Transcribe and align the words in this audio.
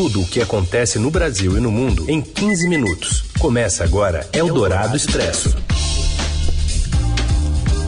Tudo 0.00 0.22
o 0.22 0.26
que 0.26 0.40
acontece 0.40 0.98
no 0.98 1.10
Brasil 1.10 1.58
e 1.58 1.60
no 1.60 1.70
mundo 1.70 2.08
em 2.08 2.22
15 2.22 2.66
minutos. 2.70 3.22
Começa 3.38 3.84
agora 3.84 4.26
Eldorado 4.32 4.96
Expresso. 4.96 5.54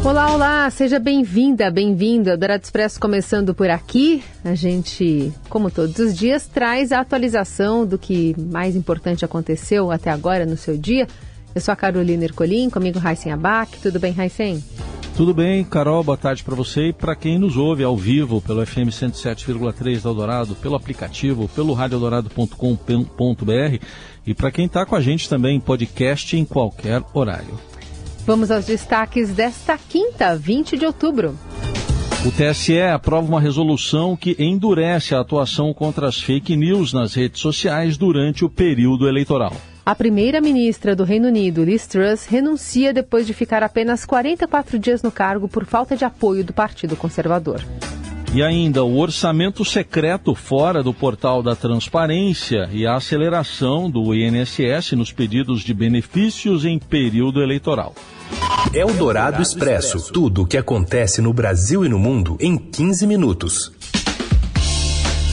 Olá, 0.04 0.30
olá, 0.34 0.68
seja 0.68 0.98
bem-vinda, 0.98 1.70
bem-vindo. 1.70 2.28
Eldorado 2.28 2.62
Expresso 2.62 3.00
começando 3.00 3.54
por 3.54 3.70
aqui. 3.70 4.22
A 4.44 4.54
gente, 4.54 5.32
como 5.48 5.70
todos 5.70 5.98
os 6.00 6.14
dias, 6.14 6.46
traz 6.46 6.92
a 6.92 7.00
atualização 7.00 7.86
do 7.86 7.96
que 7.96 8.36
mais 8.38 8.76
importante 8.76 9.24
aconteceu 9.24 9.90
até 9.90 10.10
agora 10.10 10.44
no 10.44 10.58
seu 10.58 10.76
dia. 10.76 11.08
Eu 11.54 11.62
sou 11.62 11.72
a 11.72 11.76
Carolina 11.76 12.24
Ercolim, 12.24 12.68
comigo 12.68 12.98
Raíssen 12.98 13.32
Abac. 13.32 13.78
Tudo 13.78 13.98
bem, 13.98 14.12
Raíssen? 14.12 14.62
Tudo 15.16 15.34
bem, 15.34 15.62
Carol, 15.62 16.02
boa 16.02 16.16
tarde 16.16 16.42
para 16.42 16.54
você 16.54 16.88
e 16.88 16.92
para 16.92 17.14
quem 17.14 17.38
nos 17.38 17.58
ouve 17.58 17.84
ao 17.84 17.94
vivo 17.94 18.40
pelo 18.40 18.64
FM 18.64 18.88
107,3 18.88 20.02
da 20.02 20.08
Eldorado, 20.08 20.54
pelo 20.54 20.74
aplicativo, 20.74 21.48
pelo 21.48 21.74
radioeldorado.com.br 21.74 23.84
e 24.26 24.34
para 24.34 24.50
quem 24.50 24.64
está 24.64 24.86
com 24.86 24.96
a 24.96 25.02
gente 25.02 25.28
também 25.28 25.56
em 25.56 25.60
podcast 25.60 26.34
em 26.34 26.46
qualquer 26.46 27.02
horário. 27.12 27.60
Vamos 28.26 28.50
aos 28.50 28.64
destaques 28.64 29.30
desta 29.30 29.76
quinta, 29.76 30.34
20 30.34 30.78
de 30.78 30.86
outubro. 30.86 31.38
O 32.24 32.30
TSE 32.30 32.80
aprova 32.80 33.28
uma 33.28 33.40
resolução 33.40 34.16
que 34.16 34.34
endurece 34.38 35.14
a 35.14 35.20
atuação 35.20 35.74
contra 35.74 36.08
as 36.08 36.18
fake 36.18 36.56
news 36.56 36.92
nas 36.92 37.14
redes 37.14 37.40
sociais 37.40 37.98
durante 37.98 38.44
o 38.44 38.48
período 38.48 39.06
eleitoral. 39.06 39.52
A 39.84 39.96
primeira-ministra 39.96 40.94
do 40.94 41.02
Reino 41.02 41.26
Unido, 41.26 41.64
Liz 41.64 41.88
Truss, 41.88 42.24
renuncia 42.24 42.92
depois 42.92 43.26
de 43.26 43.34
ficar 43.34 43.64
apenas 43.64 44.04
44 44.04 44.78
dias 44.78 45.02
no 45.02 45.10
cargo 45.10 45.48
por 45.48 45.64
falta 45.64 45.96
de 45.96 46.04
apoio 46.04 46.44
do 46.44 46.52
Partido 46.52 46.94
Conservador. 46.94 47.60
E 48.32 48.44
ainda 48.44 48.84
o 48.84 48.96
orçamento 48.96 49.64
secreto 49.64 50.36
fora 50.36 50.84
do 50.84 50.94
portal 50.94 51.42
da 51.42 51.56
transparência 51.56 52.68
e 52.70 52.86
a 52.86 52.94
aceleração 52.94 53.90
do 53.90 54.14
INSS 54.14 54.92
nos 54.92 55.10
pedidos 55.10 55.62
de 55.62 55.74
benefícios 55.74 56.64
em 56.64 56.78
período 56.78 57.42
eleitoral. 57.42 57.92
Eldorado 58.72 59.42
Expresso 59.42 60.12
tudo 60.12 60.42
o 60.42 60.46
que 60.46 60.56
acontece 60.56 61.20
no 61.20 61.32
Brasil 61.32 61.84
e 61.84 61.88
no 61.88 61.98
mundo 61.98 62.36
em 62.40 62.56
15 62.56 63.04
minutos. 63.04 63.72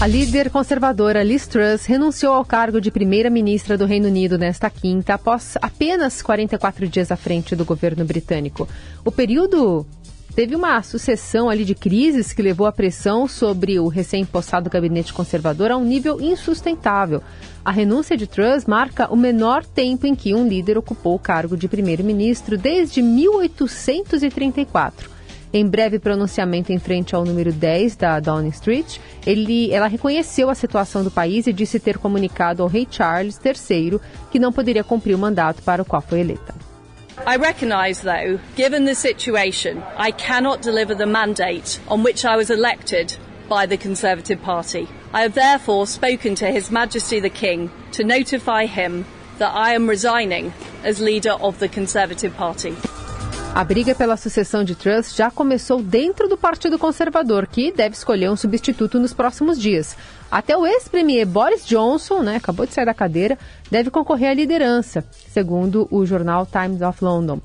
A 0.01 0.07
líder 0.07 0.49
conservadora 0.49 1.21
Liz 1.21 1.45
Truss 1.45 1.85
renunciou 1.85 2.33
ao 2.33 2.45
cargo 2.45 2.79
de 2.79 2.89
primeira-ministra 2.89 3.77
do 3.77 3.85
Reino 3.85 4.07
Unido 4.07 4.37
nesta 4.37 4.69
quinta, 4.69 5.15
após 5.15 5.57
apenas 5.61 6.21
44 6.21 6.87
dias 6.87 7.11
à 7.11 7.17
frente 7.17 7.53
do 7.53 7.65
governo 7.65 8.05
britânico. 8.05 8.65
O 9.03 9.11
período 9.11 9.85
teve 10.33 10.55
uma 10.55 10.81
sucessão 10.83 11.49
ali 11.49 11.65
de 11.65 11.75
crises 11.75 12.31
que 12.31 12.41
levou 12.41 12.65
a 12.65 12.71
pressão 12.71 13.27
sobre 13.27 13.77
o 13.77 13.89
recém-impostado 13.89 14.69
gabinete 14.69 15.11
conservador 15.11 15.69
a 15.69 15.75
um 15.75 15.83
nível 15.83 16.21
insustentável. 16.21 17.21
A 17.65 17.71
renúncia 17.71 18.15
de 18.15 18.25
Truss 18.25 18.63
marca 18.65 19.11
o 19.11 19.17
menor 19.17 19.65
tempo 19.65 20.07
em 20.07 20.15
que 20.15 20.33
um 20.33 20.47
líder 20.47 20.77
ocupou 20.77 21.15
o 21.15 21.19
cargo 21.19 21.57
de 21.57 21.67
primeiro-ministro 21.67 22.57
desde 22.57 23.01
1834. 23.01 25.18
Em 25.51 25.65
breve 25.65 25.97
pronunciamento 25.97 26.71
em 26.71 26.77
frente 26.77 27.15
ao 27.15 27.25
número 27.25 27.51
10 27.51 27.95
da 27.95 28.19
Downing 28.19 28.49
Street, 28.49 28.97
ele, 29.25 29.71
ela 29.71 29.87
reconheceu 29.87 30.47
a 30.47 30.53
situação 30.53 31.03
do 31.03 31.09
país 31.09 31.47
e 31.47 31.53
disse 31.53 31.79
ter 31.79 31.97
comunicado 31.97 32.61
ao 32.61 32.69
rei 32.69 32.87
Charles 32.89 33.39
III 33.43 33.99
que 34.31 34.37
não 34.37 34.53
poderia 34.53 34.83
cumprir 34.83 35.15
o 35.15 35.17
mandato 35.17 35.63
para 35.63 35.81
o 35.81 35.85
qual 35.85 36.03
foi 36.03 36.19
eleita. 36.19 36.53
I 37.25 37.37
recognise, 37.37 38.01
though, 38.01 38.39
given 38.55 38.85
the 38.85 38.93
situation, 38.93 39.81
I 39.97 40.11
cannot 40.11 40.61
deliver 40.61 40.95
the 40.95 41.05
mandate 41.05 41.81
on 41.87 42.03
which 42.03 42.25
I 42.25 42.37
was 42.37 42.49
elected 42.49 43.17
by 43.49 43.65
the 43.65 43.77
Conservative 43.77 44.41
Party. 44.41 44.87
I 45.11 45.23
have 45.23 45.33
therefore 45.33 45.87
spoken 45.87 46.35
to 46.35 46.45
His 46.45 46.69
Majesty 46.69 47.19
the 47.19 47.31
King 47.31 47.71
to 47.93 48.03
notify 48.03 48.67
him 48.67 49.05
that 49.39 49.53
I 49.53 49.73
am 49.73 49.89
resigning 49.89 50.53
as 50.83 51.01
leader 51.01 51.31
of 51.41 51.57
the 51.57 51.67
Conservative 51.67 52.35
Party. 52.37 52.75
A 53.53 53.63
briga 53.63 53.95
pela 53.95 54.15
sucessão 54.15 54.63
de 54.63 54.75
Truss 54.75 55.15
já 55.15 55.29
começou 55.31 55.81
dentro 55.81 56.29
do 56.29 56.37
Partido 56.37 56.77
Conservador, 56.77 57.47
que 57.47 57.71
deve 57.71 57.95
escolher 57.95 58.29
um 58.29 58.35
substituto 58.35 58.99
nos 58.99 59.11
próximos 59.11 59.59
dias. 59.59 59.97
Até 60.31 60.55
o 60.55 60.65
ex-premier 60.65 61.25
Boris 61.25 61.65
Johnson, 61.65 62.21
né, 62.21 62.35
acabou 62.37 62.65
de 62.65 62.73
sair 62.73 62.85
da 62.85 62.93
cadeira, 62.93 63.37
deve 63.69 63.89
concorrer 63.89 64.29
à 64.29 64.33
liderança, 64.33 65.03
segundo 65.29 65.87
o 65.91 66.05
jornal 66.05 66.45
Times 66.45 66.81
of 66.81 67.03
London. 67.03 67.41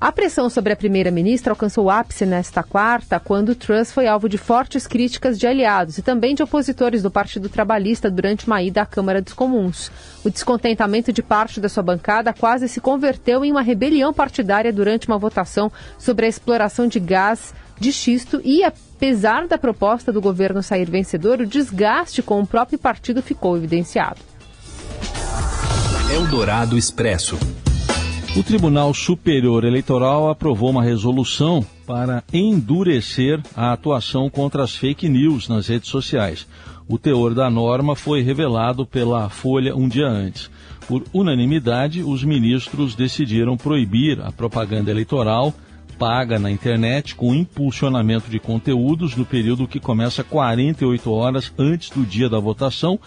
A 0.00 0.12
pressão 0.12 0.48
sobre 0.48 0.72
a 0.72 0.76
primeira-ministra 0.76 1.52
alcançou 1.52 1.90
ápice 1.90 2.24
nesta 2.24 2.62
quarta, 2.62 3.18
quando 3.18 3.56
Truss 3.56 3.90
foi 3.90 4.06
alvo 4.06 4.28
de 4.28 4.38
fortes 4.38 4.86
críticas 4.86 5.36
de 5.36 5.44
aliados 5.44 5.98
e 5.98 6.02
também 6.02 6.36
de 6.36 6.42
opositores 6.42 7.02
do 7.02 7.10
Partido 7.10 7.48
Trabalhista 7.48 8.08
durante 8.08 8.46
uma 8.46 8.62
ida 8.62 8.82
à 8.82 8.86
Câmara 8.86 9.20
dos 9.20 9.32
Comuns. 9.32 9.90
O 10.24 10.30
descontentamento 10.30 11.12
de 11.12 11.20
parte 11.20 11.60
da 11.60 11.68
sua 11.68 11.82
bancada 11.82 12.32
quase 12.32 12.68
se 12.68 12.80
converteu 12.80 13.44
em 13.44 13.50
uma 13.50 13.60
rebelião 13.60 14.14
partidária 14.14 14.72
durante 14.72 15.08
uma 15.08 15.18
votação 15.18 15.70
sobre 15.98 16.26
a 16.26 16.28
exploração 16.28 16.86
de 16.86 17.00
gás 17.00 17.52
de 17.76 17.92
xisto 17.92 18.40
e, 18.44 18.62
apesar 18.62 19.48
da 19.48 19.58
proposta 19.58 20.12
do 20.12 20.20
governo 20.20 20.62
sair 20.62 20.88
vencedor, 20.88 21.40
o 21.40 21.46
desgaste 21.46 22.22
com 22.22 22.40
o 22.40 22.46
próprio 22.46 22.78
partido 22.78 23.20
ficou 23.20 23.56
evidenciado. 23.56 24.20
Eldorado 26.08 26.78
Expresso. 26.78 27.36
O 28.38 28.42
Tribunal 28.44 28.94
Superior 28.94 29.64
Eleitoral 29.64 30.30
aprovou 30.30 30.70
uma 30.70 30.84
resolução 30.84 31.66
para 31.84 32.22
endurecer 32.32 33.40
a 33.56 33.72
atuação 33.72 34.30
contra 34.30 34.62
as 34.62 34.76
fake 34.76 35.08
news 35.08 35.48
nas 35.48 35.66
redes 35.66 35.88
sociais. 35.88 36.46
O 36.86 36.96
teor 36.96 37.34
da 37.34 37.50
norma 37.50 37.96
foi 37.96 38.22
revelado 38.22 38.86
pela 38.86 39.28
Folha 39.28 39.74
um 39.74 39.88
dia 39.88 40.06
antes. 40.06 40.48
Por 40.86 41.02
unanimidade, 41.12 42.00
os 42.00 42.22
ministros 42.22 42.94
decidiram 42.94 43.56
proibir 43.56 44.20
a 44.20 44.30
propaganda 44.30 44.88
eleitoral 44.88 45.52
paga 45.98 46.38
na 46.38 46.48
internet 46.48 47.16
com 47.16 47.34
impulsionamento 47.34 48.30
de 48.30 48.38
conteúdos 48.38 49.16
no 49.16 49.26
período 49.26 49.66
que 49.66 49.80
começa 49.80 50.22
48 50.22 51.10
horas 51.10 51.52
antes 51.58 51.90
do 51.90 52.06
dia 52.06 52.28
da 52.28 52.38
votação 52.38 53.00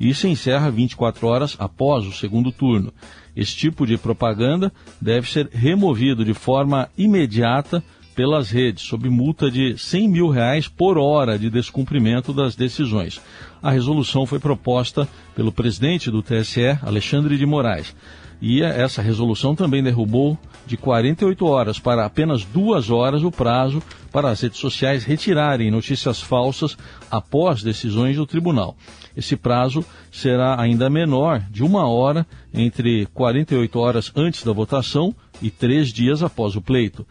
e 0.00 0.14
se 0.14 0.28
encerra 0.28 0.70
24 0.70 1.26
horas 1.26 1.56
após 1.58 2.06
o 2.06 2.12
segundo 2.12 2.50
turno. 2.50 2.92
Esse 3.38 3.54
tipo 3.54 3.86
de 3.86 3.96
propaganda 3.96 4.72
deve 5.00 5.30
ser 5.30 5.48
removido 5.52 6.24
de 6.24 6.34
forma 6.34 6.88
imediata 6.98 7.80
pelas 8.12 8.50
redes, 8.50 8.82
sob 8.82 9.08
multa 9.08 9.48
de 9.48 9.78
100 9.78 10.08
mil 10.08 10.28
reais 10.28 10.66
por 10.66 10.98
hora 10.98 11.38
de 11.38 11.48
descumprimento 11.48 12.32
das 12.32 12.56
decisões. 12.56 13.20
A 13.62 13.70
resolução 13.70 14.26
foi 14.26 14.40
proposta 14.40 15.08
pelo 15.36 15.52
presidente 15.52 16.10
do 16.10 16.20
TSE, 16.20 16.80
Alexandre 16.82 17.38
de 17.38 17.46
Moraes. 17.46 17.94
E 18.42 18.60
essa 18.60 19.00
resolução 19.00 19.54
também 19.54 19.84
derrubou 19.84 20.36
de 20.66 20.76
48 20.76 21.46
horas 21.46 21.78
para 21.78 22.04
apenas 22.04 22.44
duas 22.44 22.90
horas 22.90 23.22
o 23.22 23.30
prazo 23.30 23.80
para 24.12 24.30
as 24.30 24.40
redes 24.40 24.58
sociais 24.58 25.04
retirarem 25.04 25.70
notícias 25.70 26.20
falsas 26.20 26.76
após 27.08 27.62
decisões 27.62 28.16
do 28.16 28.26
tribunal. 28.26 28.76
Esse 29.18 29.34
prazo 29.34 29.84
será 30.12 30.60
ainda 30.60 30.88
menor, 30.88 31.40
de 31.50 31.64
uma 31.64 31.88
hora, 31.88 32.24
entre 32.54 33.04
48 33.06 33.76
horas 33.76 34.12
antes 34.14 34.44
da 34.44 34.52
votação 34.52 35.12
e 35.42 35.50
três 35.50 35.88
dias 35.88 36.22
após 36.22 36.54
o 36.54 36.62
pleito. 36.62 37.04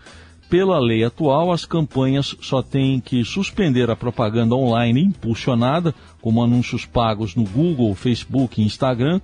Pela 0.50 0.80
lei 0.80 1.04
atual, 1.04 1.52
as 1.52 1.66
campanhas 1.66 2.34
só 2.40 2.62
têm 2.62 3.02
que 3.02 3.26
suspender 3.26 3.90
a 3.90 3.98
propaganda 3.98 4.56
online 4.56 5.04
impulsionada, 5.04 5.94
como 6.22 6.42
anúncios 6.42 6.86
pagos 6.86 7.36
no 7.36 7.44
Google, 7.44 7.94
Facebook 7.94 8.62
e 8.62 8.66
Instagram, 8.66 9.20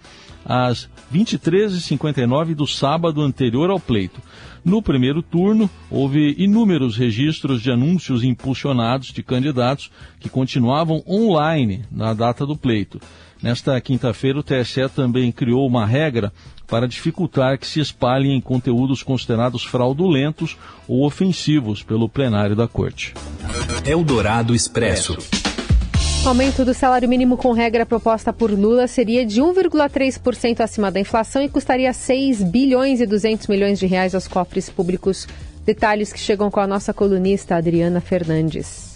às 0.45 0.89
23h59 1.13 2.53
do 2.53 2.67
sábado 2.67 3.21
anterior 3.21 3.69
ao 3.69 3.79
pleito. 3.79 4.21
No 4.65 4.81
primeiro 4.81 5.21
turno, 5.21 5.69
houve 5.89 6.35
inúmeros 6.37 6.97
registros 6.97 7.61
de 7.61 7.71
anúncios 7.71 8.21
impulsionados 8.21 9.13
de 9.13 9.23
candidatos 9.23 9.89
que 10.19 10.27
continuavam 10.27 11.01
online 11.07 11.85
na 11.89 12.13
data 12.13 12.45
do 12.45 12.57
pleito. 12.57 12.99
Nesta 13.41 13.79
quinta-feira, 13.79 14.39
o 14.39 14.43
TSE 14.43 14.87
também 14.89 15.31
criou 15.31 15.67
uma 15.67 15.85
regra 15.85 16.31
para 16.73 16.87
dificultar 16.87 17.59
que 17.59 17.67
se 17.67 17.79
espalhem 17.79 18.41
conteúdos 18.41 19.03
considerados 19.03 19.63
fraudulentos 19.63 20.57
ou 20.87 21.05
ofensivos 21.05 21.83
pelo 21.83 22.09
plenário 22.09 22.55
da 22.55 22.67
Corte. 22.67 23.13
Eldorado 23.85 24.55
Expresso. 24.55 25.15
O 26.25 26.29
aumento 26.29 26.65
do 26.65 26.73
salário 26.73 27.07
mínimo 27.07 27.37
com 27.37 27.51
regra 27.51 27.85
proposta 27.85 28.33
por 28.33 28.49
Lula 28.49 28.87
seria 28.87 29.23
de 29.23 29.39
1,3% 29.39 30.61
acima 30.61 30.89
da 30.89 30.99
inflação 30.99 31.43
e 31.43 31.47
custaria 31.47 31.93
6 31.93 32.41
bilhões 32.41 32.99
e 32.99 33.05
200 33.05 33.45
milhões 33.45 33.77
de 33.77 33.85
reais 33.85 34.15
aos 34.15 34.27
cofres 34.27 34.67
públicos. 34.67 35.27
Detalhes 35.63 36.11
que 36.11 36.19
chegam 36.19 36.49
com 36.49 36.59
a 36.59 36.65
nossa 36.65 36.91
colunista 36.91 37.55
Adriana 37.55 38.01
Fernandes. 38.01 38.92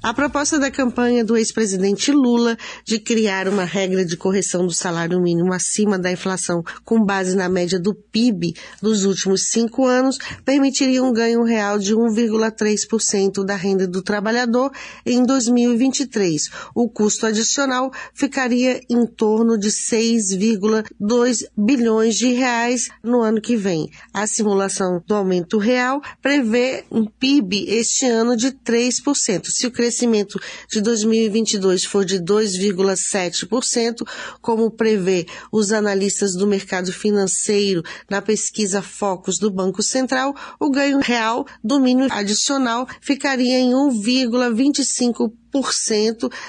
A 0.00 0.14
proposta 0.14 0.60
da 0.60 0.70
campanha 0.70 1.24
do 1.24 1.36
ex-presidente 1.36 2.12
Lula 2.12 2.56
de 2.84 3.00
criar 3.00 3.48
uma 3.48 3.64
regra 3.64 4.04
de 4.04 4.16
correção 4.16 4.64
do 4.64 4.72
salário 4.72 5.20
mínimo 5.20 5.52
acima 5.52 5.98
da 5.98 6.12
inflação 6.12 6.62
com 6.84 7.04
base 7.04 7.34
na 7.36 7.48
média 7.48 7.80
do 7.80 7.92
PIB 7.92 8.54
dos 8.80 9.04
últimos 9.04 9.50
cinco 9.50 9.86
anos 9.86 10.16
permitiria 10.44 11.02
um 11.02 11.12
ganho 11.12 11.42
real 11.42 11.80
de 11.80 11.96
1,3% 11.96 13.44
da 13.44 13.56
renda 13.56 13.88
do 13.88 14.00
trabalhador 14.00 14.70
em 15.04 15.24
2023. 15.24 16.48
O 16.76 16.88
custo 16.88 17.26
adicional 17.26 17.90
ficaria 18.14 18.80
em 18.88 19.04
torno 19.04 19.58
de 19.58 19.68
6,2 19.68 21.44
bilhões 21.56 22.14
de 22.14 22.32
reais 22.34 22.88
no 23.02 23.20
ano 23.20 23.40
que 23.40 23.56
vem. 23.56 23.90
A 24.14 24.28
simulação 24.28 25.02
do 25.04 25.14
aumento 25.16 25.58
real 25.58 26.00
prevê 26.22 26.84
um 26.88 27.04
PIB 27.04 27.64
este 27.68 28.06
ano 28.06 28.36
de 28.36 28.52
3%. 28.52 29.46
Se 29.46 29.66
o 29.66 29.72
crescimento 29.88 30.38
de 30.70 30.82
2022 30.82 31.84
for 31.84 32.04
de 32.04 32.20
2,7%, 32.20 34.06
como 34.42 34.70
prevê 34.70 35.26
os 35.50 35.72
analistas 35.72 36.34
do 36.34 36.46
mercado 36.46 36.92
financeiro 36.92 37.82
na 38.08 38.20
pesquisa 38.20 38.82
Focus 38.82 39.38
do 39.38 39.50
Banco 39.50 39.82
Central, 39.82 40.34
o 40.60 40.70
ganho 40.70 40.98
real 40.98 41.46
do 41.64 41.80
mínimo 41.80 42.12
adicional 42.12 42.86
ficaria 43.00 43.58
em 43.58 43.70
1,25% 43.72 45.32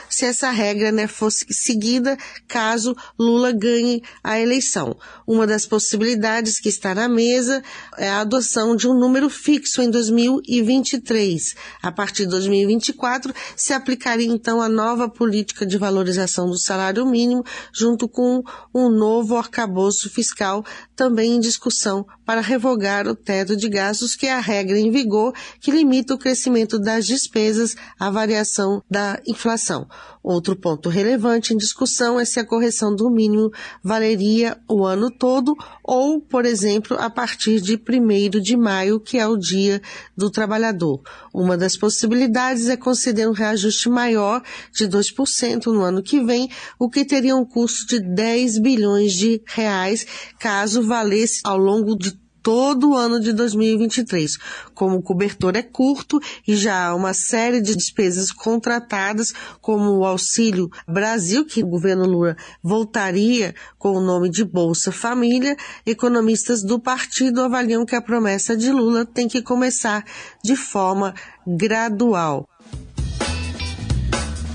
se 0.09 0.25
essa 0.25 0.49
regra 0.49 0.91
né, 0.91 1.07
fosse 1.07 1.45
seguida 1.51 2.17
caso 2.47 2.95
Lula 3.17 3.51
ganhe 3.51 4.01
a 4.23 4.39
eleição. 4.39 4.95
Uma 5.25 5.47
das 5.47 5.65
possibilidades 5.65 6.59
que 6.59 6.69
está 6.69 6.93
na 6.93 7.07
mesa 7.07 7.63
é 7.97 8.09
a 8.09 8.21
adoção 8.21 8.75
de 8.75 8.87
um 8.87 8.93
número 8.93 9.29
fixo 9.29 9.81
em 9.81 9.89
2023. 9.89 11.55
A 11.81 11.91
partir 11.91 12.23
de 12.23 12.31
2024 12.31 13.33
se 13.55 13.73
aplicaria 13.73 14.27
então 14.27 14.61
a 14.61 14.69
nova 14.69 15.09
política 15.09 15.65
de 15.65 15.77
valorização 15.77 16.47
do 16.47 16.57
salário 16.57 17.05
mínimo 17.05 17.43
junto 17.73 18.07
com 18.07 18.43
um 18.73 18.89
novo 18.89 19.37
arcabouço 19.37 20.09
fiscal 20.09 20.63
também 20.95 21.35
em 21.35 21.39
discussão 21.39 22.05
para 22.25 22.41
revogar 22.41 23.07
o 23.07 23.15
teto 23.15 23.55
de 23.55 23.69
gastos 23.69 24.15
que 24.15 24.27
é 24.27 24.33
a 24.33 24.39
regra 24.39 24.77
em 24.77 24.91
vigor 24.91 25.33
que 25.59 25.71
limita 25.71 26.13
o 26.13 26.17
crescimento 26.17 26.79
das 26.79 27.05
despesas 27.05 27.75
à 27.99 28.09
variação 28.09 28.83
da 28.89 29.21
inflação. 29.27 29.87
Outro 30.21 30.55
ponto 30.55 30.89
relevante 30.89 31.53
em 31.53 31.57
discussão 31.57 32.19
é 32.19 32.25
se 32.25 32.39
a 32.39 32.45
correção 32.45 32.93
do 32.93 33.09
mínimo 33.09 33.51
valeria 33.83 34.59
o 34.67 34.85
ano 34.85 35.09
todo 35.11 35.55
ou, 35.83 36.19
por 36.19 36.45
exemplo, 36.45 36.97
a 36.99 37.09
partir 37.09 37.61
de 37.61 37.75
1 37.75 38.39
de 38.41 38.57
maio, 38.57 38.99
que 38.99 39.17
é 39.17 39.27
o 39.27 39.37
Dia 39.37 39.81
do 40.17 40.29
Trabalhador. 40.29 41.01
Uma 41.33 41.57
das 41.57 41.77
possibilidades 41.77 42.67
é 42.67 42.75
conceder 42.75 43.29
um 43.29 43.33
reajuste 43.33 43.89
maior 43.89 44.41
de 44.73 44.87
2% 44.87 45.67
no 45.67 45.81
ano 45.81 46.03
que 46.03 46.23
vem, 46.23 46.49
o 46.77 46.89
que 46.89 47.05
teria 47.05 47.35
um 47.35 47.45
custo 47.45 47.87
de 47.87 47.99
10 47.99 48.59
bilhões 48.59 49.13
de 49.13 49.41
reais 49.45 50.05
caso 50.39 50.81
valesse 50.83 51.41
ao 51.43 51.57
longo 51.57 51.95
de 51.95 52.17
todo 52.41 52.91
o 52.91 52.95
ano 52.95 53.19
de 53.19 53.31
2023. 53.33 54.37
Como 54.73 54.97
o 54.97 55.01
cobertor 55.01 55.55
é 55.55 55.61
curto 55.61 56.19
e 56.47 56.55
já 56.55 56.87
há 56.87 56.95
uma 56.95 57.13
série 57.13 57.61
de 57.61 57.75
despesas 57.75 58.31
contratadas, 58.31 59.33
como 59.61 59.97
o 59.97 60.05
Auxílio 60.05 60.69
Brasil, 60.87 61.45
que 61.45 61.63
o 61.63 61.67
governo 61.67 62.05
Lula 62.05 62.35
voltaria 62.63 63.53
com 63.77 63.91
o 63.91 64.01
nome 64.01 64.29
de 64.29 64.43
Bolsa 64.43 64.91
Família, 64.91 65.55
economistas 65.85 66.63
do 66.63 66.79
partido 66.79 67.41
avaliam 67.41 67.85
que 67.85 67.95
a 67.95 68.01
promessa 68.01 68.57
de 68.57 68.71
Lula 68.71 69.05
tem 69.05 69.27
que 69.27 69.41
começar 69.41 70.03
de 70.43 70.55
forma 70.55 71.13
gradual. 71.45 72.48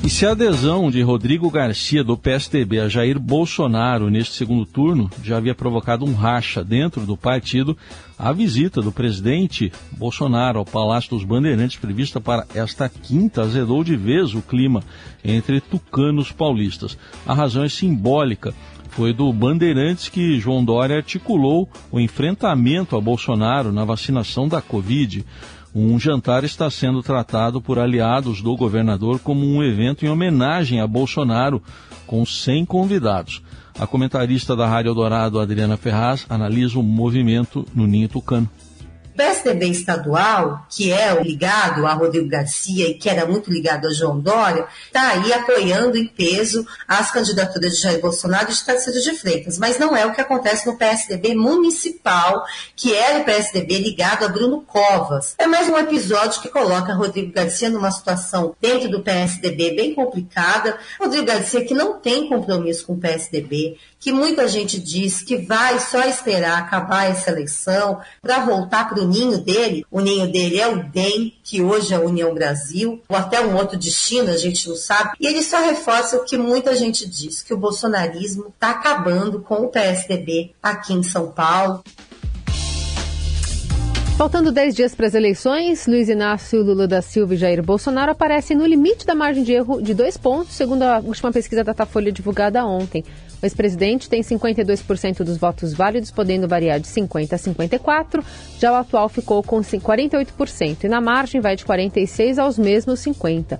E 0.04 0.10
se 0.10 0.26
a 0.26 0.32
adesão 0.32 0.90
de 0.90 1.00
Rodrigo 1.00 1.50
Garcia 1.50 2.04
do 2.04 2.14
PSDB 2.14 2.78
a 2.78 2.90
Jair 2.90 3.18
Bolsonaro 3.18 4.10
neste 4.10 4.34
segundo 4.34 4.66
turno 4.66 5.10
já 5.22 5.38
havia 5.38 5.54
provocado 5.54 6.04
um 6.04 6.12
racha 6.12 6.62
dentro 6.62 7.06
do 7.06 7.16
partido, 7.16 7.74
a 8.18 8.30
visita 8.30 8.82
do 8.82 8.92
presidente 8.92 9.72
Bolsonaro 9.92 10.58
ao 10.58 10.66
Palácio 10.66 11.08
dos 11.08 11.24
Bandeirantes 11.24 11.78
prevista 11.78 12.20
para 12.20 12.46
esta 12.54 12.86
quinta 12.86 13.40
azedou 13.40 13.82
de 13.82 13.96
vez 13.96 14.34
o 14.34 14.42
clima 14.42 14.82
entre 15.24 15.58
tucanos 15.58 16.30
paulistas. 16.30 16.98
A 17.26 17.32
razão 17.32 17.64
é 17.64 17.68
simbólica. 17.70 18.52
Foi 18.90 19.12
do 19.12 19.32
Bandeirantes 19.32 20.10
que 20.10 20.38
João 20.38 20.62
Dória 20.62 20.96
articulou 20.96 21.66
o 21.90 21.98
enfrentamento 21.98 22.94
a 22.94 23.00
Bolsonaro 23.00 23.72
na 23.72 23.86
vacinação 23.86 24.46
da 24.46 24.60
Covid. 24.60 25.24
Um 25.74 25.98
jantar 25.98 26.44
está 26.44 26.70
sendo 26.70 27.02
tratado 27.02 27.60
por 27.60 27.80
aliados 27.80 28.40
do 28.40 28.56
governador 28.56 29.18
como 29.18 29.44
um 29.44 29.60
evento 29.60 30.06
em 30.06 30.08
homenagem 30.08 30.80
a 30.80 30.86
Bolsonaro, 30.86 31.60
com 32.06 32.24
100 32.24 32.64
convidados. 32.64 33.42
A 33.76 33.84
comentarista 33.84 34.54
da 34.54 34.68
Rádio 34.68 34.90
Eldorado, 34.90 35.40
Adriana 35.40 35.76
Ferraz, 35.76 36.26
analisa 36.28 36.78
o 36.78 36.82
movimento 36.82 37.66
no 37.74 37.88
Ninho 37.88 38.08
Tucano. 38.08 38.48
PSDB 39.16 39.68
estadual, 39.68 40.66
que 40.68 40.92
é 40.92 41.22
ligado 41.22 41.86
a 41.86 41.92
Rodrigo 41.92 42.28
Garcia 42.28 42.88
e 42.88 42.94
que 42.94 43.08
era 43.08 43.26
muito 43.26 43.50
ligado 43.50 43.86
a 43.86 43.92
João 43.92 44.18
Dória, 44.18 44.66
está 44.86 45.08
aí 45.08 45.32
apoiando 45.32 45.96
em 45.96 46.06
peso 46.06 46.66
as 46.86 47.10
candidaturas 47.10 47.74
de 47.74 47.82
Jair 47.82 48.00
Bolsonaro 48.00 48.50
e 48.50 48.54
de 48.54 48.64
Tarcísio 48.64 49.02
de 49.02 49.18
Freitas. 49.18 49.58
Mas 49.58 49.78
não 49.78 49.96
é 49.96 50.04
o 50.04 50.12
que 50.12 50.20
acontece 50.20 50.66
no 50.66 50.76
PSDB 50.76 51.34
municipal, 51.34 52.44
que 52.74 52.94
era 52.94 53.20
o 53.20 53.24
PSDB 53.24 53.78
ligado 53.78 54.24
a 54.24 54.28
Bruno 54.28 54.62
Covas. 54.62 55.34
É 55.38 55.46
mais 55.46 55.68
um 55.68 55.78
episódio 55.78 56.42
que 56.42 56.48
coloca 56.48 56.94
Rodrigo 56.94 57.32
Garcia 57.32 57.70
numa 57.70 57.90
situação 57.90 58.54
dentro 58.60 58.88
do 58.88 59.02
PSDB 59.02 59.76
bem 59.76 59.94
complicada. 59.94 60.76
Rodrigo 61.00 61.26
Garcia 61.26 61.64
que 61.64 61.74
não 61.74 61.98
tem 62.00 62.28
compromisso 62.28 62.86
com 62.86 62.94
o 62.94 62.98
PSDB, 62.98 63.78
que 63.98 64.12
muita 64.12 64.46
gente 64.48 64.78
diz 64.78 65.22
que 65.22 65.36
vai 65.36 65.78
só 65.80 66.02
esperar 66.02 66.58
acabar 66.58 67.10
essa 67.10 67.30
eleição 67.30 68.00
para 68.20 68.40
voltar 68.40 68.88
para 68.88 69.00
o 69.00 69.03
ninho 69.04 69.38
dele. 69.38 69.84
O 69.90 70.00
ninho 70.00 70.30
dele 70.30 70.58
é 70.58 70.68
o 70.68 70.82
DEM, 70.82 71.34
que 71.42 71.62
hoje 71.62 71.92
é 71.92 71.96
a 71.96 72.00
União 72.00 72.34
Brasil, 72.34 73.00
ou 73.08 73.16
até 73.16 73.40
um 73.40 73.56
outro 73.56 73.78
destino, 73.78 74.30
a 74.30 74.36
gente 74.36 74.68
não 74.68 74.76
sabe. 74.76 75.12
E 75.20 75.26
ele 75.26 75.42
só 75.42 75.58
reforça 75.60 76.16
o 76.16 76.24
que 76.24 76.36
muita 76.36 76.74
gente 76.74 77.08
diz, 77.08 77.42
que 77.42 77.54
o 77.54 77.58
bolsonarismo 77.58 78.48
está 78.48 78.70
acabando 78.70 79.40
com 79.40 79.56
o 79.56 79.68
PSDB 79.68 80.52
aqui 80.62 80.92
em 80.92 81.02
São 81.02 81.30
Paulo. 81.30 81.82
Faltando 84.16 84.52
10 84.52 84.76
dias 84.76 84.94
para 84.94 85.08
as 85.08 85.14
eleições, 85.14 85.88
Luiz 85.88 86.08
Inácio 86.08 86.62
Lula 86.62 86.86
da 86.86 87.02
Silva 87.02 87.34
e 87.34 87.36
Jair 87.36 87.60
Bolsonaro 87.60 88.12
aparecem 88.12 88.56
no 88.56 88.64
limite 88.64 89.04
da 89.04 89.12
margem 89.12 89.42
de 89.42 89.52
erro 89.52 89.82
de 89.82 89.92
dois 89.92 90.16
pontos, 90.16 90.54
segundo 90.54 90.84
a 90.84 91.00
última 91.00 91.32
pesquisa 91.32 91.64
da 91.64 91.72
Datafolha 91.72 92.12
divulgada 92.12 92.64
ontem. 92.64 93.04
O 93.44 93.46
ex-presidente 93.46 94.08
tem 94.08 94.22
52% 94.22 95.22
dos 95.22 95.36
votos 95.36 95.74
válidos, 95.74 96.10
podendo 96.10 96.48
variar 96.48 96.80
de 96.80 96.88
50% 96.88 97.34
a 97.34 97.36
54%. 97.36 98.24
Já 98.58 98.72
o 98.72 98.76
atual 98.76 99.06
ficou 99.10 99.42
com 99.42 99.60
48% 99.60 100.84
e 100.84 100.88
na 100.88 100.98
margem 100.98 101.42
vai 101.42 101.54
de 101.54 101.62
46% 101.62 102.38
aos 102.38 102.58
mesmos 102.58 103.00
50%. 103.00 103.58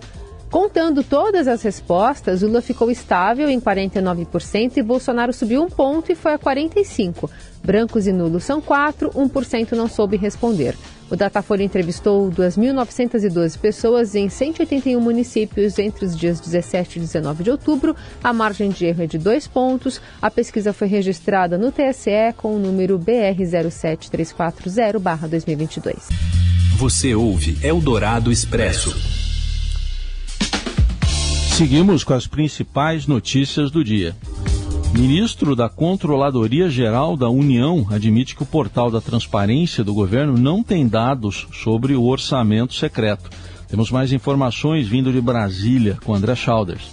Contando 0.51 1.03
todas 1.03 1.47
as 1.47 1.63
respostas, 1.63 2.41
Lula 2.41 2.63
ficou 2.63 2.91
estável 2.91 3.51
em 3.51 3.61
49% 3.61 4.79
e 4.79 4.83
Bolsonaro 4.83 5.35
subiu 5.35 5.63
um 5.63 5.69
ponto 5.69 6.11
e 6.11 6.15
foi 6.15 6.33
a 6.33 6.39
45%. 6.39 7.29
Brancos 7.63 8.07
e 8.07 8.13
nulos 8.13 8.45
são 8.45 8.63
4%, 8.63 9.11
1% 9.13 9.73
não 9.73 9.87
soube 9.87 10.17
responder. 10.17 10.75
O 11.15 11.17
Datafolha 11.17 11.63
entrevistou 11.63 12.29
2.912 12.29 13.57
pessoas 13.57 14.17
em 14.17 14.29
181 14.29 15.01
municípios 15.01 15.79
entre 15.79 16.05
os 16.05 16.17
dias 16.17 16.41
17 16.41 16.99
e 16.99 17.03
19 17.03 17.45
de 17.45 17.53
outubro. 17.53 17.95
A 18.21 18.33
margem 18.33 18.69
de 18.69 18.85
erro 18.85 19.05
é 19.05 19.07
de 19.07 19.17
dois 19.17 19.47
pontos. 19.47 20.01
A 20.21 20.29
pesquisa 20.29 20.73
foi 20.73 20.89
registrada 20.89 21.57
no 21.57 21.71
TSE 21.71 22.35
com 22.37 22.57
o 22.57 22.59
número 22.59 22.99
BR 22.99 23.45
07340-2022. 23.45 25.95
Você 26.79 27.15
ouve 27.15 27.59
Eldorado 27.63 28.33
Expresso. 28.33 28.93
Seguimos 31.57 32.03
com 32.03 32.15
as 32.15 32.27
principais 32.27 33.07
notícias 33.07 33.71
do 33.71 33.85
dia. 33.85 34.17
Ministro 34.97 35.57
da 35.57 35.69
Controladoria 35.69 36.71
Geral 36.71 37.17
da 37.17 37.29
União 37.29 37.85
admite 37.91 38.37
que 38.37 38.45
o 38.45 38.47
portal 38.47 38.93
da 38.93 39.01
transparência 39.01 39.83
do 39.83 39.93
governo 39.93 40.39
não 40.39 40.63
tem 40.63 40.87
dados 40.87 41.49
sobre 41.53 41.97
o 41.97 42.05
orçamento 42.05 42.75
secreto. 42.75 43.29
Temos 43.69 43.91
mais 43.91 44.13
informações 44.13 44.87
vindo 44.87 45.13
de 45.13 45.21
Brasília 45.21 45.99
com 46.05 46.15
André 46.15 46.37
Schauders. 46.37 46.85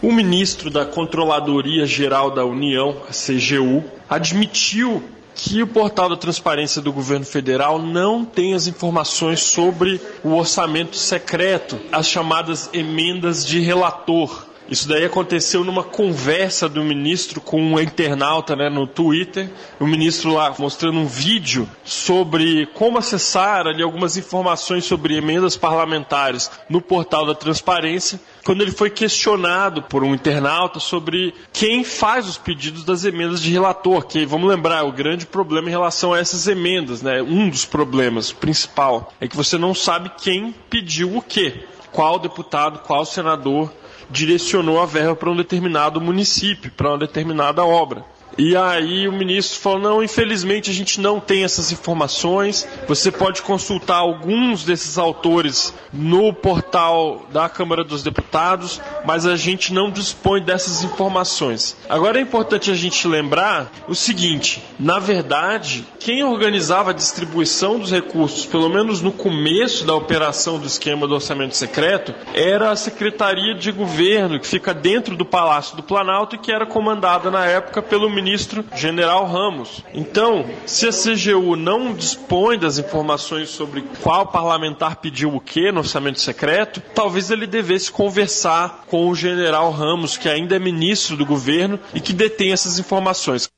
O 0.00 0.12
ministro 0.12 0.70
da 0.70 0.86
Controladoria 0.86 1.84
Geral 1.84 2.30
da 2.30 2.44
União, 2.44 2.96
a 3.08 3.12
CGU, 3.12 3.82
admitiu 4.08 5.02
que 5.34 5.64
o 5.64 5.66
portal 5.66 6.08
da 6.08 6.16
transparência 6.16 6.80
do 6.80 6.92
governo 6.92 7.24
federal 7.24 7.80
não 7.80 8.24
tem 8.24 8.54
as 8.54 8.68
informações 8.68 9.40
sobre 9.40 10.00
o 10.22 10.34
orçamento 10.34 10.96
secreto, 10.96 11.76
as 11.90 12.06
chamadas 12.06 12.70
emendas 12.72 13.44
de 13.44 13.58
relator. 13.58 14.51
Isso 14.72 14.88
daí 14.88 15.04
aconteceu 15.04 15.62
numa 15.62 15.84
conversa 15.84 16.66
do 16.66 16.82
ministro 16.82 17.42
com 17.42 17.60
um 17.62 17.78
internauta 17.78 18.56
né, 18.56 18.70
no 18.70 18.86
Twitter. 18.86 19.50
O 19.78 19.86
ministro 19.86 20.32
lá 20.32 20.54
mostrando 20.58 20.98
um 20.98 21.04
vídeo 21.04 21.68
sobre 21.84 22.64
como 22.72 22.96
acessar 22.96 23.66
ali 23.66 23.82
algumas 23.82 24.16
informações 24.16 24.86
sobre 24.86 25.14
emendas 25.14 25.58
parlamentares 25.58 26.50
no 26.70 26.80
portal 26.80 27.26
da 27.26 27.34
transparência. 27.34 28.18
Quando 28.46 28.62
ele 28.62 28.70
foi 28.70 28.88
questionado 28.88 29.82
por 29.82 30.02
um 30.02 30.14
internauta 30.14 30.80
sobre 30.80 31.34
quem 31.52 31.84
faz 31.84 32.26
os 32.26 32.38
pedidos 32.38 32.82
das 32.82 33.04
emendas 33.04 33.42
de 33.42 33.50
relator, 33.52 34.06
que 34.06 34.24
vamos 34.24 34.48
lembrar, 34.48 34.78
é 34.78 34.82
o 34.88 34.90
grande 34.90 35.26
problema 35.26 35.68
em 35.68 35.72
relação 35.72 36.14
a 36.14 36.18
essas 36.18 36.48
emendas, 36.48 37.02
né? 37.02 37.20
Um 37.20 37.50
dos 37.50 37.66
problemas 37.66 38.32
principal 38.32 39.12
é 39.20 39.28
que 39.28 39.36
você 39.36 39.58
não 39.58 39.74
sabe 39.74 40.10
quem 40.16 40.54
pediu 40.70 41.14
o 41.14 41.20
quê. 41.20 41.66
Qual 41.92 42.18
deputado, 42.18 42.78
qual 42.78 43.04
senador 43.04 43.70
direcionou 44.10 44.80
a 44.80 44.86
verba 44.86 45.16
para 45.16 45.30
um 45.30 45.36
determinado 45.36 46.00
município, 46.00 46.70
para 46.72 46.90
uma 46.90 46.98
determinada 46.98 47.64
obra. 47.64 48.04
E 48.38 48.56
aí 48.56 49.06
o 49.06 49.12
ministro 49.12 49.60
falou: 49.60 49.78
não, 49.78 50.02
infelizmente 50.02 50.70
a 50.70 50.74
gente 50.74 51.00
não 51.00 51.20
tem 51.20 51.44
essas 51.44 51.70
informações. 51.72 52.66
Você 52.88 53.10
pode 53.10 53.42
consultar 53.42 53.96
alguns 53.96 54.64
desses 54.64 54.98
autores 54.98 55.74
no 55.92 56.32
portal 56.32 57.26
da 57.30 57.48
Câmara 57.48 57.84
dos 57.84 58.02
Deputados, 58.02 58.80
mas 59.04 59.26
a 59.26 59.36
gente 59.36 59.72
não 59.72 59.90
dispõe 59.90 60.40
dessas 60.40 60.82
informações. 60.82 61.76
Agora 61.88 62.18
é 62.18 62.22
importante 62.22 62.70
a 62.70 62.74
gente 62.74 63.06
lembrar 63.06 63.70
o 63.86 63.94
seguinte: 63.94 64.62
na 64.78 64.98
verdade, 64.98 65.86
quem 66.00 66.24
organizava 66.24 66.90
a 66.90 66.94
distribuição 66.94 67.78
dos 67.78 67.90
recursos, 67.90 68.46
pelo 68.46 68.68
menos 68.68 69.02
no 69.02 69.12
começo 69.12 69.84
da 69.84 69.94
operação 69.94 70.58
do 70.58 70.66
esquema 70.66 71.06
do 71.06 71.14
orçamento 71.14 71.56
secreto, 71.56 72.14
era 72.32 72.70
a 72.70 72.76
Secretaria 72.76 73.54
de 73.54 73.70
Governo, 73.70 74.40
que 74.40 74.46
fica 74.46 74.72
dentro 74.72 75.16
do 75.16 75.24
Palácio 75.24 75.76
do 75.76 75.82
Planalto 75.82 76.36
e 76.36 76.38
que 76.38 76.50
era 76.50 76.64
comandada 76.64 77.30
na 77.30 77.44
época 77.44 77.82
pelo 77.82 78.08
ministro 78.08 78.21
ministro 78.22 78.64
General 78.76 79.26
Ramos. 79.26 79.82
Então, 79.92 80.44
se 80.64 80.86
a 80.86 80.90
CGU 80.90 81.56
não 81.56 81.92
dispõe 81.92 82.56
das 82.56 82.78
informações 82.78 83.50
sobre 83.50 83.82
qual 84.02 84.26
parlamentar 84.26 84.96
pediu 84.96 85.34
o 85.34 85.40
que 85.40 85.72
no 85.72 85.80
orçamento 85.80 86.20
secreto, 86.20 86.80
talvez 86.94 87.30
ele 87.30 87.46
devesse 87.46 87.90
conversar 87.90 88.84
com 88.86 89.08
o 89.08 89.14
General 89.14 89.70
Ramos, 89.72 90.16
que 90.16 90.28
ainda 90.28 90.54
é 90.54 90.58
ministro 90.58 91.16
do 91.16 91.26
governo 91.26 91.78
e 91.92 92.00
que 92.00 92.12
detém 92.12 92.52
essas 92.52 92.78
informações. 92.78 93.48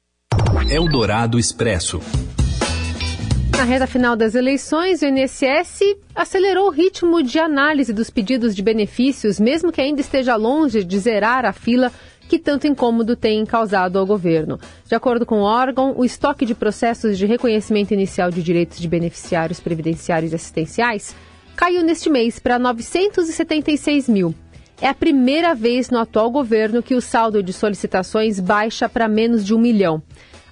Eldorado 0.70 1.38
Expresso. 1.38 2.00
Na 3.56 3.62
reta 3.62 3.86
final 3.86 4.16
das 4.16 4.34
eleições, 4.34 5.00
o 5.00 5.06
INSS 5.06 5.96
acelerou 6.14 6.66
o 6.66 6.70
ritmo 6.70 7.22
de 7.22 7.38
análise 7.38 7.92
dos 7.92 8.10
pedidos 8.10 8.54
de 8.54 8.62
benefícios, 8.62 9.38
mesmo 9.38 9.70
que 9.70 9.80
ainda 9.80 10.00
esteja 10.00 10.34
longe 10.34 10.82
de 10.82 10.98
zerar 10.98 11.44
a 11.44 11.52
fila 11.52 11.92
que 12.28 12.38
tanto 12.38 12.66
incômodo 12.66 13.14
tem 13.16 13.44
causado 13.44 13.98
ao 13.98 14.06
governo. 14.06 14.58
De 14.86 14.94
acordo 14.94 15.26
com 15.26 15.40
o 15.40 15.44
órgão, 15.44 15.94
o 15.96 16.04
estoque 16.04 16.44
de 16.44 16.54
processos 16.54 17.18
de 17.18 17.26
reconhecimento 17.26 17.92
inicial 17.92 18.30
de 18.30 18.42
direitos 18.42 18.78
de 18.78 18.88
beneficiários 18.88 19.60
previdenciários 19.60 20.32
e 20.32 20.34
assistenciais 20.34 21.14
caiu 21.56 21.82
neste 21.82 22.10
mês 22.10 22.38
para 22.38 22.58
976 22.58 24.08
mil. 24.08 24.34
É 24.80 24.88
a 24.88 24.94
primeira 24.94 25.54
vez 25.54 25.88
no 25.88 25.98
atual 25.98 26.30
governo 26.30 26.82
que 26.82 26.94
o 26.94 27.00
saldo 27.00 27.42
de 27.42 27.52
solicitações 27.52 28.40
baixa 28.40 28.88
para 28.88 29.08
menos 29.08 29.44
de 29.44 29.54
um 29.54 29.58
milhão. 29.58 30.02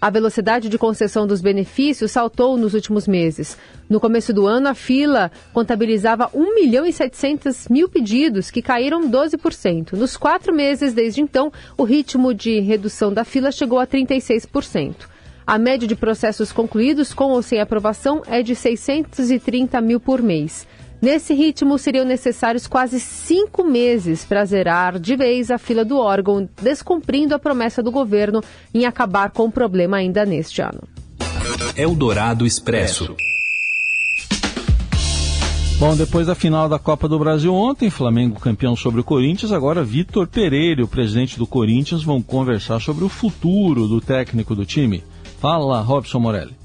A 0.03 0.11
velocidade 0.11 0.69
de 0.69 0.77
concessão 0.77 1.29
dos 1.29 1.41
benefícios 1.41 2.11
saltou 2.11 2.57
nos 2.57 2.75
últimos 2.75 3.07
meses. 3.07 3.57
No 3.89 4.01
começo 4.01 4.33
do 4.33 4.49
ano, 4.49 4.67
a 4.67 4.75
fila 4.75 5.31
contabilizava 5.53 6.29
1 6.35 6.57
milhão 6.57 6.85
e 6.85 6.93
700 6.93 7.69
mil 7.69 7.89
pedidos, 7.89 8.51
que 8.51 8.61
caíram 8.61 9.09
12%. 9.09 9.93
Nos 9.93 10.17
quatro 10.17 10.53
meses 10.53 10.93
desde 10.93 11.21
então, 11.21 11.53
o 11.79 11.85
ritmo 11.85 12.35
de 12.35 12.59
redução 12.59 13.13
da 13.13 13.25
fila 13.25 13.53
chegou 13.53 13.79
a 13.79 13.87
36%. 13.87 15.07
A 15.47 15.57
média 15.57 15.87
de 15.87 15.95
processos 15.95 16.51
concluídos 16.51 17.15
com 17.15 17.31
ou 17.31 17.41
sem 17.41 17.61
aprovação 17.61 18.23
é 18.27 18.43
de 18.43 18.57
630 18.57 19.81
mil 19.81 20.01
por 20.01 20.21
mês. 20.21 20.67
Nesse 21.03 21.35
ritmo, 21.35 21.77
seriam 21.79 22.05
necessários 22.05 22.69
quase 22.69 23.01
cinco 23.01 23.65
meses 23.65 24.25
para 24.25 24.45
zerar 24.45 25.01
de 25.01 25.17
vez 25.17 25.51
a 25.51 25.59
fila 25.59 25.85
do 25.85 25.99
órgão, 25.99 26.49
descumprindo 26.63 27.35
a 27.35 27.41
promessa 27.41 27.83
do 27.83 27.91
governo 27.91 28.41
em 28.73 28.87
acabar 28.87 29.33
com 29.33 29.47
o 29.47 29.51
problema 29.51 29.97
ainda 29.97 30.25
neste 30.25 30.63
ano. 30.63 30.81
Eldorado 31.77 32.47
Expresso. 32.47 33.17
Bom, 35.81 35.97
depois 35.97 36.29
da 36.29 36.37
final 36.37 36.69
da 36.69 36.79
Copa 36.79 37.09
do 37.09 37.19
Brasil 37.19 37.53
ontem, 37.53 37.91
Flamengo 37.91 38.39
campeão 38.39 38.77
sobre 38.77 39.01
o 39.01 39.05
Corinthians, 39.05 39.51
agora 39.51 39.83
Vitor 39.83 40.29
Pereira, 40.29 40.85
o 40.85 40.89
presidente 40.89 41.37
do 41.37 41.49
Corinthians, 41.49 42.05
vão 42.05 42.23
conversar 42.23 42.81
sobre 42.81 43.03
o 43.03 43.09
futuro 43.09 43.89
do 43.89 44.01
técnico 44.01 44.55
do 44.55 44.65
time. 44.65 45.03
Fala, 45.41 45.81
Robson 45.81 46.21
Morelli. 46.21 46.62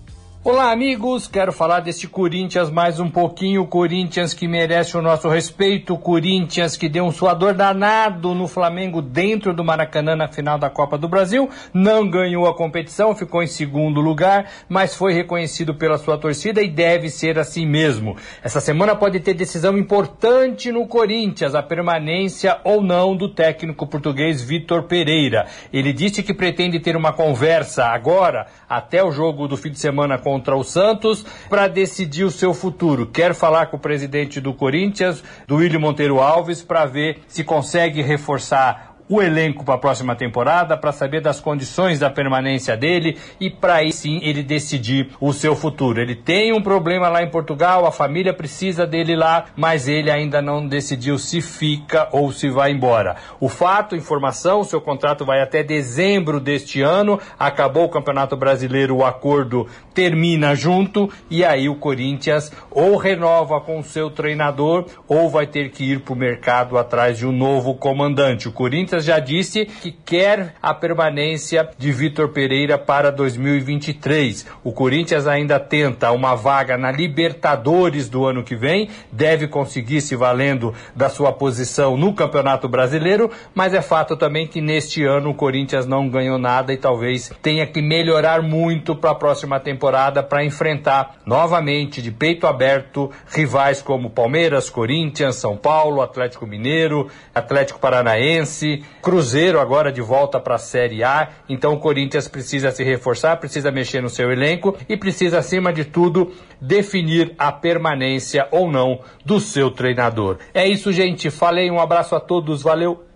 Olá, 0.50 0.72
amigos. 0.72 1.28
Quero 1.28 1.52
falar 1.52 1.82
deste 1.82 2.08
Corinthians 2.08 2.70
mais 2.70 3.02
um 3.02 3.10
pouquinho. 3.10 3.68
Corinthians 3.68 4.34
que 4.34 4.48
merece 4.48 4.96
o 4.96 5.02
nosso 5.02 5.28
respeito. 5.28 5.98
Corinthians 5.98 6.78
que 6.78 6.88
deu 6.88 7.04
um 7.04 7.12
suador 7.12 7.54
danado 7.54 8.34
no 8.34 8.48
Flamengo 8.48 9.02
dentro 9.02 9.54
do 9.54 9.62
Maracanã 9.62 10.16
na 10.16 10.30
final 10.30 10.58
da 10.58 10.70
Copa 10.70 10.98
do 10.98 11.10
Brasil. 11.10 11.50
Não 11.74 12.10
ganhou 12.10 12.48
a 12.48 12.56
competição, 12.56 13.14
ficou 13.14 13.44
em 13.44 13.48
segundo 13.48 14.00
lugar, 14.00 14.50
mas 14.70 14.96
foi 14.96 15.12
reconhecido 15.12 15.76
pela 15.76 15.98
sua 15.98 16.18
torcida 16.18 16.62
e 16.62 16.70
deve 16.70 17.10
ser 17.10 17.38
assim 17.38 17.66
mesmo. 17.66 18.16
Essa 18.42 18.62
semana 18.62 18.96
pode 18.96 19.20
ter 19.20 19.34
decisão 19.34 19.78
importante 19.78 20.72
no 20.72 20.88
Corinthians, 20.88 21.56
a 21.56 21.62
permanência 21.62 22.58
ou 22.64 22.82
não 22.82 23.18
do 23.18 23.28
técnico 23.28 23.86
português 23.86 24.42
Vitor 24.42 24.84
Pereira. 24.84 25.46
Ele 25.74 25.92
disse 25.92 26.24
que 26.24 26.34
pretende 26.34 26.80
ter 26.80 26.96
uma 26.96 27.12
conversa 27.12 27.88
agora, 27.88 28.48
até 28.70 29.04
o 29.04 29.12
jogo 29.12 29.46
do 29.46 29.58
fim 29.58 29.72
de 29.72 29.80
semana 29.80 30.18
com 30.18 30.37
contra 30.38 30.56
o 30.56 30.64
Santos 30.64 31.26
para 31.50 31.68
decidir 31.68 32.24
o 32.24 32.32
seu 32.32 32.54
futuro. 32.54 33.08
Quer 33.08 33.34
falar 33.34 33.68
com 33.68 33.78
o 33.78 33.80
presidente 33.80 34.40
do 34.40 34.54
Corinthians, 34.54 35.24
do 35.48 35.56
William 35.56 35.80
Monteiro 35.80 36.20
Alves, 36.20 36.62
para 36.62 36.86
ver 36.86 37.22
se 37.28 37.44
consegue 37.44 38.02
reforçar 38.02 38.98
o 39.10 39.22
elenco 39.22 39.64
para 39.64 39.76
a 39.76 39.80
próxima 39.80 40.16
temporada, 40.16 40.76
para 40.76 40.92
saber 40.92 41.22
das 41.22 41.40
condições 41.40 42.00
da 42.00 42.10
permanência 42.10 42.76
dele 42.76 43.18
e 43.40 43.50
para 43.50 43.76
aí 43.76 43.92
sim 43.92 44.20
ele 44.22 44.44
decidir 44.44 45.10
o 45.20 45.32
seu 45.32 45.56
futuro. 45.56 46.02
Ele 46.02 46.16
tem 46.16 46.54
um 46.54 46.62
problema 46.62 47.08
lá 47.08 47.24
em 47.24 47.30
Portugal, 47.30 47.86
a 47.86 47.92
família 47.92 48.34
precisa 48.34 48.86
dele 48.86 49.16
lá, 49.16 49.46
mas 49.56 49.88
ele 49.88 50.12
ainda 50.12 50.42
não 50.42 50.68
decidiu 50.68 51.18
se 51.18 51.42
fica 51.42 52.10
ou 52.12 52.32
se 52.32 52.50
vai 52.50 52.72
embora. 52.72 53.16
O 53.40 53.48
fato, 53.48 53.96
informação, 53.96 54.64
seu 54.64 54.82
contrato 54.82 55.26
vai 55.26 55.42
até 55.42 55.64
dezembro 55.64 56.40
deste 56.40 56.82
ano, 56.82 57.20
acabou 57.40 57.86
o 57.86 57.90
Campeonato 57.90 58.36
Brasileiro, 58.36 58.98
o 58.98 59.06
acordo 59.06 59.68
termina 59.98 60.54
junto 60.54 61.10
e 61.28 61.44
aí 61.44 61.68
o 61.68 61.74
Corinthians 61.74 62.52
ou 62.70 62.98
renova 62.98 63.60
com 63.60 63.80
o 63.80 63.84
seu 63.84 64.12
treinador 64.12 64.86
ou 65.08 65.28
vai 65.28 65.48
ter 65.48 65.72
que 65.72 65.84
ir 65.84 66.02
para 66.02 66.14
o 66.14 66.16
mercado 66.16 66.78
atrás 66.78 67.18
de 67.18 67.26
um 67.26 67.32
novo 67.32 67.74
comandante. 67.74 68.48
O 68.48 68.52
Corinthians 68.52 69.04
já 69.04 69.18
disse 69.18 69.66
que 69.66 69.92
quer 69.92 70.54
a 70.62 70.72
permanência 70.72 71.68
de 71.80 71.92
Vitor 71.92 72.30
Pereira 72.30 72.78
para 72.78 73.12
2023. 73.12 74.46
O 74.64 74.72
Corinthians 74.72 75.26
ainda 75.26 75.60
tenta 75.60 76.12
uma 76.12 76.36
vaga 76.36 76.78
na 76.78 76.92
Libertadores 76.92 78.08
do 78.08 78.24
ano 78.24 78.44
que 78.44 78.56
vem, 78.56 78.90
deve 79.12 79.48
conseguir 79.48 80.02
se 80.02 80.16
valendo 80.16 80.76
da 80.96 81.10
sua 81.10 81.34
posição 81.34 81.98
no 81.98 82.14
Campeonato 82.14 82.70
Brasileiro, 82.70 83.32
mas 83.56 83.74
é 83.74 83.82
fato 83.82 84.16
também 84.16 84.46
que 84.46 84.62
neste 84.62 85.04
ano 85.04 85.32
o 85.32 85.34
Corinthians 85.34 85.88
não 85.88 86.08
ganhou 86.08 86.38
nada 86.38 86.72
e 86.72 86.78
talvez 86.78 87.32
tenha 87.42 87.66
que 87.66 87.82
melhorar 87.82 88.44
muito 88.44 88.96
para 88.96 89.10
a 89.10 89.16
próxima 89.16 89.60
temporada 89.88 90.22
para 90.22 90.44
enfrentar 90.44 91.16
novamente 91.26 92.02
de 92.02 92.12
peito 92.12 92.46
aberto 92.46 93.10
rivais 93.34 93.82
como 93.82 94.10
Palmeiras, 94.10 94.70
Corinthians, 94.70 95.38
São 95.38 95.56
Paulo, 95.56 96.02
Atlético 96.02 96.46
Mineiro, 96.46 97.08
Atlético 97.34 97.80
Paranaense, 97.80 98.84
Cruzeiro 99.02 99.62
agora 99.62 99.90
de 99.90 100.02
volta 100.02 100.42
para 100.42 100.56
a 100.56 100.60
Série 100.60 101.06
A, 101.06 101.30
então 101.48 101.74
o 101.74 101.80
Corinthians 101.80 102.28
precisa 102.28 102.70
se 102.72 102.84
reforçar, 102.84 103.38
precisa 103.38 103.72
mexer 103.72 104.02
no 104.02 104.10
seu 104.10 104.30
elenco 104.30 104.76
e 104.90 104.98
precisa, 104.98 105.40
acima 105.40 105.72
de 105.72 105.86
tudo, 105.86 106.34
definir 106.60 107.34
a 107.38 107.50
permanência 107.50 108.46
ou 108.52 108.70
não 108.70 109.00
do 109.24 109.40
seu 109.40 109.72
treinador. 109.72 110.38
É 110.54 110.68
isso, 110.68 110.92
gente. 110.92 111.30
Falei, 111.30 111.72
um 111.72 111.80
abraço 111.80 112.14
a 112.14 112.20
todos, 112.20 112.62
valeu! 112.62 113.07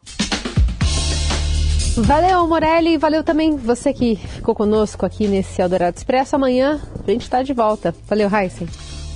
Valeu, 1.97 2.47
Morelli. 2.47 2.97
Valeu 2.97 3.23
também 3.23 3.57
você 3.57 3.93
que 3.93 4.15
ficou 4.15 4.55
conosco 4.55 5.05
aqui 5.05 5.27
nesse 5.27 5.61
Eldorado 5.61 5.97
Expresso. 5.97 6.35
Amanhã 6.35 6.79
a 7.05 7.11
gente 7.11 7.23
está 7.23 7.43
de 7.43 7.53
volta. 7.53 7.93
Valeu, 8.07 8.29
Heisen. 8.33 8.67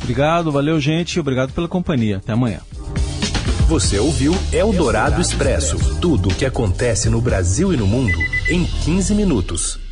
Obrigado, 0.01 0.51
valeu, 0.51 0.79
gente. 0.79 1.19
Obrigado 1.19 1.53
pela 1.53 1.67
companhia. 1.67 2.17
Até 2.17 2.33
amanhã. 2.33 2.59
Você 3.67 3.97
ouviu 3.97 4.33
Eldorado 4.53 5.19
Expresso 5.19 5.99
tudo 5.99 6.29
o 6.29 6.35
que 6.35 6.45
acontece 6.45 7.09
no 7.09 7.19
Brasil 7.19 7.73
e 7.73 7.77
no 7.77 7.87
mundo 7.87 8.17
em 8.47 8.63
15 8.63 9.15
minutos. 9.15 9.84